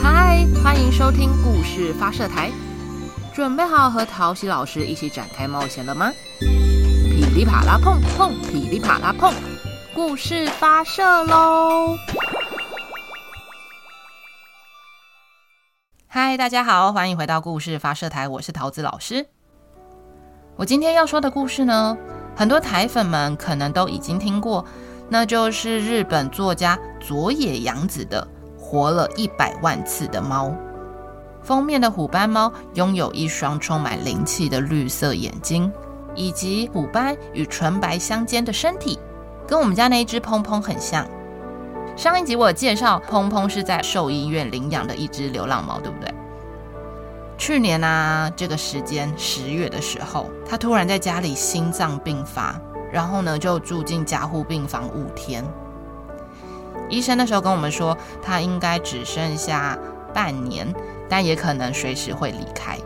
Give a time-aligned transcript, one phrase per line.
[0.00, 2.50] 嗨，欢迎收听故事发射台，
[3.34, 6.10] 准备好和陶喜老师一起展开冒险了吗？
[6.40, 9.34] 噼里啪啦碰碰，噼里啪啦碰，
[9.94, 11.98] 故事发射喽！
[16.06, 19.26] 嗨，大家好，欢迎回到故事发射台，我是桃子老师。
[20.56, 21.94] 我今天要说的故事呢，
[22.34, 24.64] 很多台粉们可能都已经听过，
[25.10, 28.26] 那就是日本作家佐野洋子的。
[28.72, 30.50] 活了一百万次的猫，
[31.42, 35.70] 封面的虎斑猫拥有一双充满灵气的绿色眼睛，
[36.14, 38.98] 以及虎斑与纯白相间的身体，
[39.46, 41.06] 跟我们家那一只砰砰很像。
[41.98, 46.10] 上一集我介绍，砰砰是在兽医院领养的一只流浪猫，对不对？
[47.36, 52.58] 去年啊，这个时间十月的时候，它突然在家里心脏病发，
[52.90, 55.44] 然后呢就住进加护病房五天。
[56.92, 59.78] 医生那时候跟我们说，他应该只剩下
[60.12, 60.72] 半年，
[61.08, 62.76] 但也可能随时会离开。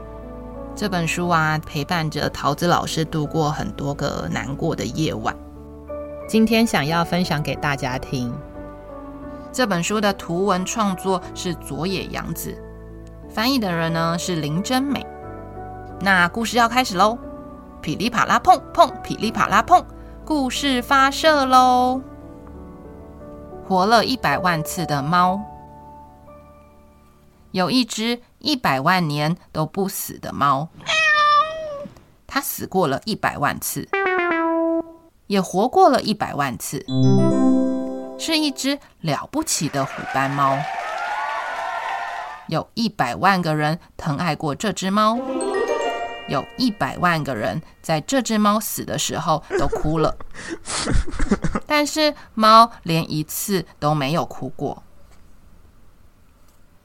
[0.77, 5.35] 这本书啊，陪伴着桃子老师度过很多个难过的夜晚。
[6.29, 8.33] 今天想要分享给大家听。
[9.53, 12.57] 这本书的图文创作是佐野洋子，
[13.29, 15.05] 翻译的人呢是林真美。
[16.01, 17.19] 那故事要开始喽！
[17.81, 19.85] 噼里啪啦碰碰，噼里啪啦碰，
[20.25, 22.01] 故事发射喽！
[23.69, 25.41] 活了一百万次的猫，
[27.51, 30.69] 有一只一百万年都不死的猫，
[32.29, 33.89] 它死过了一百万次，
[35.27, 36.87] 也活过了一百万次，
[38.21, 40.57] 是一只了不起的虎斑猫。
[42.47, 45.19] 有一百万个人疼爱过这只猫，
[46.29, 50.17] 有一百万个人在这只猫死的时候都哭了。
[51.67, 54.83] 但是猫连一次都没有哭过。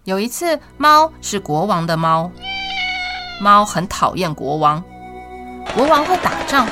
[0.04, 2.32] 有一次，猫是国王的猫，
[3.40, 4.84] 猫很讨厌国王。
[5.76, 6.68] 国王会打仗，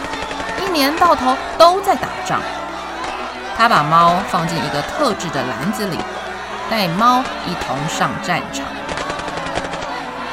[0.59, 2.41] 一年到头都在打仗。
[3.55, 5.97] 他把猫放进一个特制的篮子里，
[6.69, 8.65] 带猫一同上战场。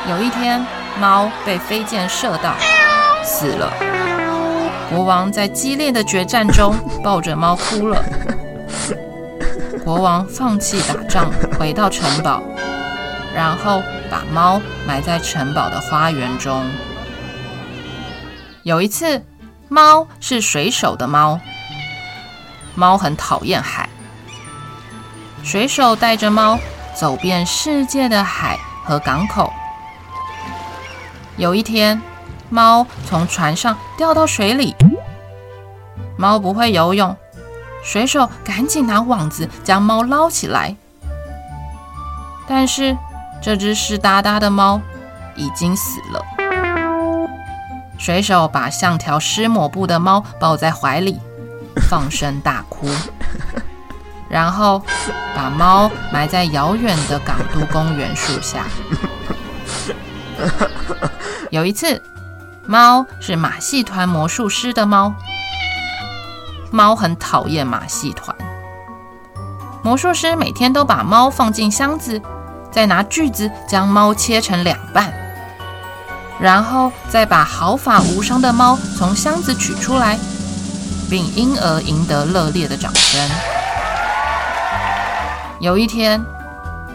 [0.08, 0.64] 有一天，
[0.98, 2.54] 猫被飞箭射到，
[3.22, 3.72] 死了。
[4.88, 8.02] 国王在激烈的决战中抱着猫哭了。
[9.84, 12.42] 国王放弃打仗，回到城堡，
[13.34, 16.64] 然后把猫埋在城堡的花园中。
[18.62, 19.22] 有一次，
[19.68, 21.38] 猫是水手的猫，
[22.74, 23.88] 猫很讨厌海。
[25.44, 26.58] 水手带着猫
[26.94, 29.52] 走遍世界的海和港口。
[31.36, 32.00] 有一天，
[32.48, 34.74] 猫从船上掉到水里，
[36.16, 37.14] 猫不会游泳，
[37.84, 40.74] 水手赶紧拿网子将猫捞起来。
[42.48, 42.96] 但是
[43.42, 44.80] 这只湿哒哒的猫
[45.34, 46.24] 已经死了。
[47.98, 51.18] 水手把像条湿抹布的猫抱在怀里，
[51.88, 52.88] 放声大哭，
[54.30, 54.80] 然后
[55.34, 58.64] 把猫埋在遥远的港都公园树下。
[61.50, 62.02] 有一次。
[62.68, 65.14] 猫是马戏团魔术师的猫，
[66.72, 68.36] 猫很讨厌马戏团。
[69.84, 72.20] 魔术师每天都把猫放进箱子，
[72.72, 75.14] 再拿锯子将猫切成两半，
[76.40, 80.18] 然后再把毫发无伤的猫从箱子取出来，
[81.08, 83.20] 并因而赢得热烈的掌声。
[85.60, 86.20] 有一天，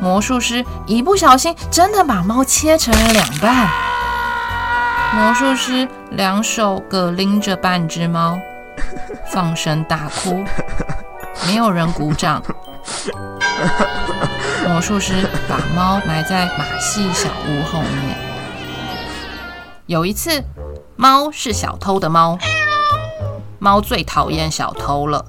[0.02, 3.70] 魔术师一不小心，真的把猫切成了两半。
[5.14, 8.40] 魔术师两手各拎着半只猫，
[9.28, 10.44] 放声大哭，
[11.46, 12.42] 没有人鼓掌。
[14.66, 18.18] 魔术师把猫埋在马戏小屋后面。
[19.86, 20.46] 有一次，
[20.96, 22.38] 猫是小偷的猫，
[23.60, 25.26] 猫最讨厌小偷了。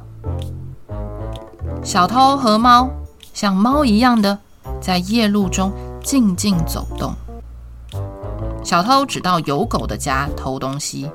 [1.82, 2.88] 小偷和猫
[3.34, 4.38] 像猫一样的
[4.81, 5.72] 在夜路中
[6.04, 7.16] 静静走动。
[8.62, 11.10] 小偷只到有狗的家偷东西，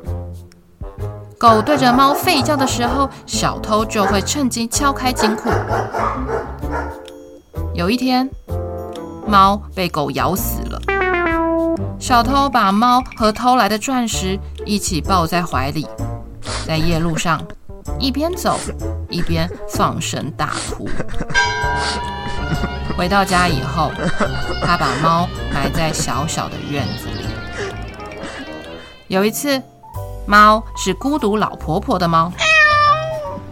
[1.38, 5.50] 狗对着猫吠叫的时候，小偷就会趁机敲开金库。
[7.74, 8.30] 有一天，
[9.26, 10.82] 猫被狗咬死了，
[12.00, 15.88] 小偷把猫和偷来的钻石一起抱在怀里，
[16.68, 17.42] 在夜路上
[17.98, 18.60] 一边走
[19.10, 20.88] 一边放声大哭。
[22.98, 23.92] 回到家以后，
[24.64, 27.17] 他把猫埋在小小的院子里。
[29.08, 29.62] 有一次，
[30.26, 32.30] 猫是孤独老婆婆的猫。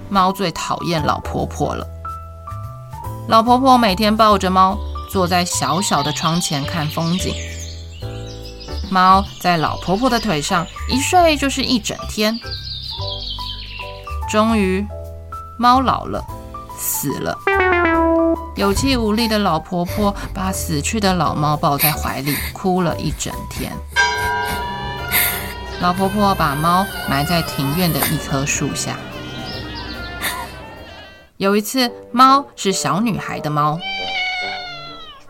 [0.10, 1.88] 猫最讨厌老婆婆了。
[3.30, 4.78] 老婆婆每天抱着猫，
[5.10, 7.34] 坐在小小的窗前看风景。
[8.92, 12.38] 猫在老婆婆的腿上一睡就是一整天。
[14.30, 14.86] 终于，
[15.58, 16.22] 猫老了，
[16.78, 17.34] 死了。
[18.58, 23.72] 有气无力的老婆婆把死去的老猫抱在怀里，哭了一整天。
[25.82, 28.98] 老婆婆把猫埋在庭院的一棵树下。
[31.38, 33.78] 有一次，猫是小女孩的猫，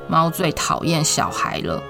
[0.07, 1.81] 猫最讨厌小孩了。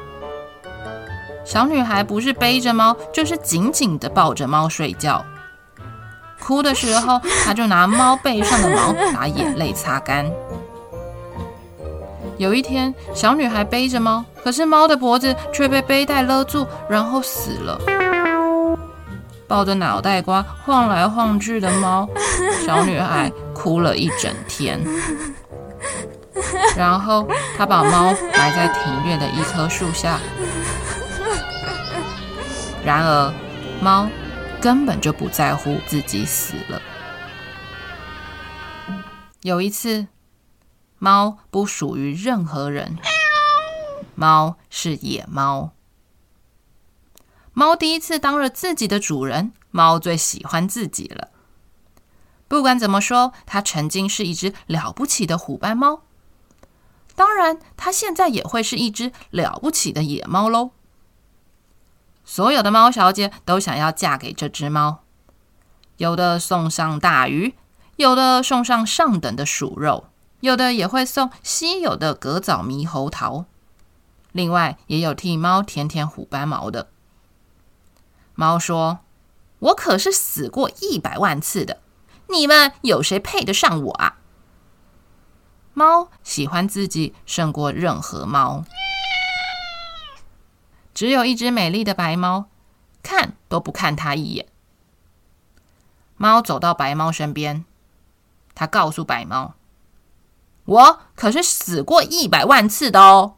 [1.43, 5.23] 小女孩不是背着猫，就是紧紧地抱着猫睡觉。
[6.39, 10.25] 哭的时候，她就拿猫背上的毛把眼泪擦干。
[12.37, 17.79] 有一天，小女孩背着猫，可是猫的脖子却被背带勒住，然后死了。
[19.47, 22.07] 抱着脑袋瓜晃来晃去的猫，
[22.65, 24.79] 小女孩哭了一整天。
[26.75, 27.27] 然后，
[27.57, 30.19] 她把猫埋在庭院的一棵树下。
[32.83, 33.33] 然而，
[33.81, 34.09] 猫
[34.61, 36.81] 根本就不在乎自己死了。
[39.41, 40.07] 有一次。
[40.97, 42.97] 猫不属于任何人，
[44.15, 45.74] 猫是野猫。
[47.55, 51.29] 猫第一次当了自己的主人，猫最喜欢自己了。
[52.49, 56.01] 不管怎么说，它曾经是一只了不起的虎斑猫，
[57.15, 60.71] 当然，它现在也会是一只了不起的野猫喽。
[62.25, 64.99] 所有的猫小姐都想要嫁给这只猫，
[65.95, 67.55] 有的送上大鱼，
[67.95, 70.09] 有的送上上等的鼠肉。
[70.41, 73.45] 有的也会送稀有的褐枣猕猴桃，
[74.33, 76.89] 另外也有替猫舔舔虎斑毛的。
[78.35, 78.99] 猫说
[79.59, 81.81] ：“我可是死过一百万次的，
[82.29, 84.17] 你们有谁配得上我啊？”
[85.73, 88.63] 猫喜欢自己胜过任何猫，
[90.93, 92.45] 只有一只美丽的白猫，
[93.03, 94.47] 看都不看它一眼。
[96.17, 97.65] 猫走到白猫身边，
[98.53, 99.55] 它告诉白猫。
[100.63, 103.35] 我可是死过一百万次的哦。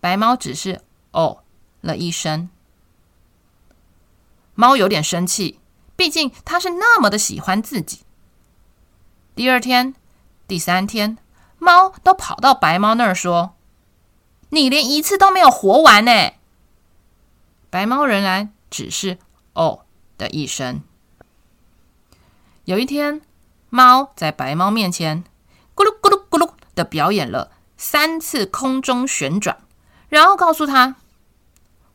[0.00, 1.44] 白猫只是哦
[1.80, 2.50] 了一声。
[4.54, 5.58] 猫有点生气，
[5.96, 8.00] 毕竟它是那么的喜欢自己。
[9.34, 9.94] 第二天、
[10.46, 11.18] 第三天，
[11.58, 13.54] 猫都跑到白猫那儿说
[14.50, 16.32] ：“你连一次都没有活完呢。”
[17.70, 19.18] 白猫仍然只是
[19.54, 19.86] 哦
[20.18, 20.82] 的一声。
[22.64, 23.22] 有一天，
[23.70, 25.24] 猫在白猫面前。
[25.74, 29.56] 咕噜咕噜咕噜的表演了三次空中旋转，
[30.10, 30.96] 然后告诉他：“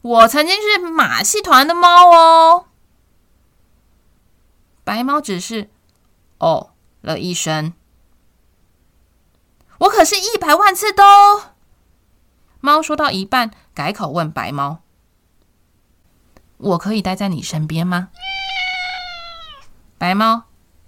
[0.02, 2.66] 我曾经是马戏团的猫哦。”
[4.84, 5.70] 白猫只是
[6.38, 6.72] 哦
[7.02, 7.74] 了一声。
[9.80, 11.54] 我可是一百万次的哦。
[12.60, 14.82] 猫说到一半，改口问白猫
[16.58, 18.10] ：“我可以待在你身边吗？”
[20.00, 20.44] 白猫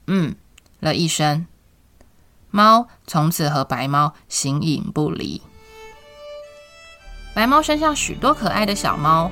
[0.07, 0.35] 嗯
[0.79, 1.45] 了一声。
[2.49, 5.43] 猫从此和白猫形影不离。
[7.39, 9.31] 白猫生下许多可爱的小猫，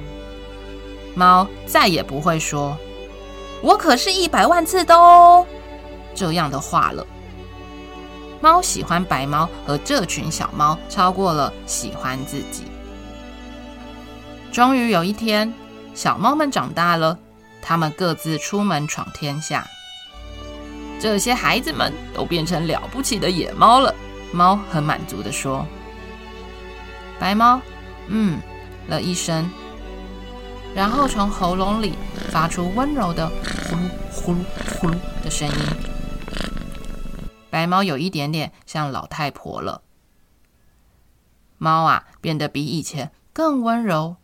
[1.14, 2.78] 猫再也不会说
[3.62, 5.46] “我可是一百万次的哦”
[6.16, 7.06] 这样的话了。
[8.40, 12.64] 猫喜欢白猫和这群小猫超过了喜欢自己。
[14.54, 15.54] 终于有一天，
[15.94, 17.20] 小猫们长大了，
[17.62, 19.68] 它们各自出门闯天下。
[20.98, 23.94] 这些孩子们都变成了不起的野猫了。
[24.32, 25.66] 猫很满足地说
[27.20, 27.60] ：“白猫，
[28.08, 28.40] 嗯，
[28.88, 29.50] 了一声，
[30.74, 31.94] 然后从喉咙里
[32.30, 34.38] 发出温柔的呼噜呼噜
[34.80, 35.56] 呼噜的声音。
[37.50, 39.82] 白猫有一点点像老太婆了。
[41.58, 44.16] 猫啊，变得比以前更温柔。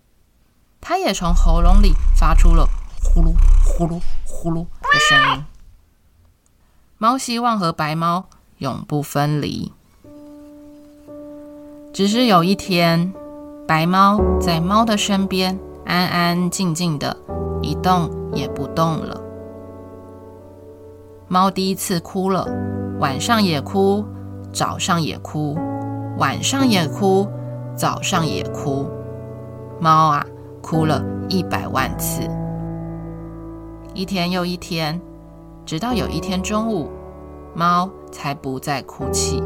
[0.80, 2.68] 它也从喉咙里发出了
[3.02, 3.34] 呼噜
[3.66, 5.46] 呼噜呼噜的声音。”
[7.00, 9.74] 猫希望和白猫永不分离。
[11.94, 13.14] 只是有一天，
[13.66, 17.16] 白猫在猫的身边安安静静的，
[17.62, 19.20] 一动也不动了。
[21.30, 22.46] 猫第一次哭了，
[23.00, 24.04] 晚上也哭，
[24.52, 25.58] 早上也哭，
[26.18, 27.26] 晚上也哭，
[27.74, 28.86] 早上也哭。
[29.80, 30.26] 猫啊，
[30.62, 32.22] 哭了一百万次，
[33.94, 35.00] 一天又一天。
[35.66, 36.90] 直到有一天中午，
[37.56, 39.42] 猫才不再哭泣，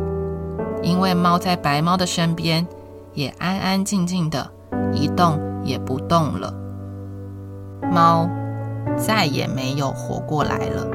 [0.81, 2.65] 因为猫在白猫的身边，
[3.17, 4.47] 也安安静静的，
[4.93, 6.53] 一动也不动了。
[7.91, 8.29] 猫
[8.95, 10.87] 再也没有活过来了。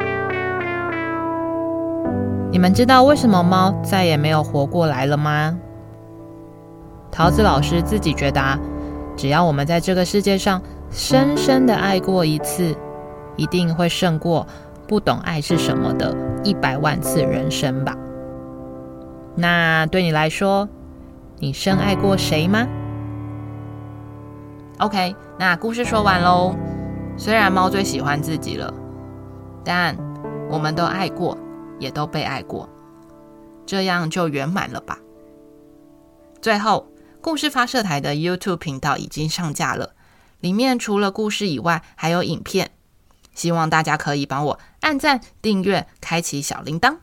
[2.52, 5.58] 你们知道为什么猫再也没有活过来了吗？
[7.10, 8.40] 桃子老师自己觉得，
[9.16, 10.62] 只要我们在这个世界上
[10.92, 12.72] 深深的爱过一次，
[13.34, 14.46] 一定会胜过
[14.86, 16.14] 不懂爱是什么的
[16.44, 17.96] 一百万次人生吧。
[19.34, 20.68] 那对你来说，
[21.42, 22.68] 你深爱过谁吗
[24.78, 26.54] ？OK，那故事说完喽。
[27.16, 28.72] 虽然猫最喜欢自己了，
[29.64, 29.96] 但
[30.48, 31.36] 我们都爱过，
[31.80, 32.68] 也都被爱过，
[33.66, 35.00] 这样就圆满了吧。
[36.40, 36.86] 最后，
[37.20, 39.94] 故事发射台的 YouTube 频道已经上架了，
[40.38, 42.70] 里面除了故事以外，还有影片。
[43.34, 46.98] 希望大家可以帮我按赞、订阅、开启小铃铛。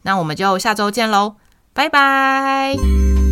[0.00, 1.36] 那我们就下周见喽！
[1.74, 3.23] 拜拜。